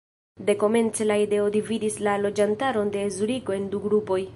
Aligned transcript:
Dekomence 0.45 1.07
la 1.11 1.17
ideo 1.25 1.45
dividis 1.57 2.01
la 2.09 2.17
loĝantaron 2.25 2.93
de 2.97 3.09
Zuriko 3.19 3.61
en 3.61 3.75
du 3.77 3.89
grupoj. 3.91 4.23